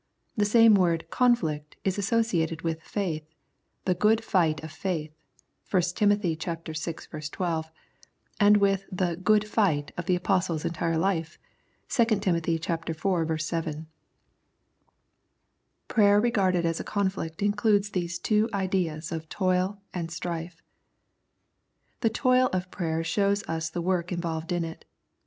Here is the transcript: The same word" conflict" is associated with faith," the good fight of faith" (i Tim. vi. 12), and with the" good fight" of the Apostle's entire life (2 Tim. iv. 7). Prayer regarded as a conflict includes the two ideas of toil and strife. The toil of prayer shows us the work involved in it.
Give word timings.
The 0.35 0.45
same 0.45 0.73
word" 0.73 1.05
conflict" 1.11 1.75
is 1.83 1.99
associated 1.99 2.63
with 2.63 2.81
faith," 2.81 3.35
the 3.85 3.93
good 3.93 4.23
fight 4.23 4.63
of 4.63 4.71
faith" 4.71 5.13
(i 5.73 5.79
Tim. 5.79 6.17
vi. 6.19 6.33
12), 6.35 7.71
and 8.39 8.57
with 8.57 8.85
the" 8.91 9.15
good 9.23 9.47
fight" 9.47 9.91
of 9.97 10.07
the 10.07 10.15
Apostle's 10.15 10.65
entire 10.65 10.97
life 10.97 11.37
(2 11.89 12.05
Tim. 12.05 12.35
iv. 12.35 13.41
7). 13.43 13.87
Prayer 15.87 16.19
regarded 16.19 16.65
as 16.65 16.79
a 16.79 16.83
conflict 16.83 17.43
includes 17.43 17.91
the 17.91 18.07
two 18.07 18.49
ideas 18.55 19.11
of 19.11 19.29
toil 19.29 19.83
and 19.93 20.09
strife. 20.09 20.63
The 21.99 22.09
toil 22.09 22.49
of 22.51 22.71
prayer 22.71 23.03
shows 23.03 23.43
us 23.47 23.69
the 23.69 23.83
work 23.83 24.11
involved 24.11 24.51
in 24.51 24.65
it. 24.65 24.83